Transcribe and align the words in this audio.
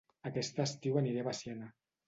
Aquest 0.29 0.61
estiu 0.63 0.97
aniré 1.03 1.23
a 1.25 1.29
Veciana 1.31 1.73